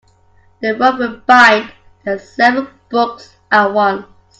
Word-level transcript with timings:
The 0.63 0.73
rope 0.75 0.97
will 0.97 1.17
bind 1.27 1.71
the 2.03 2.17
seven 2.17 2.67
books 2.89 3.35
at 3.51 3.71
once. 3.71 4.07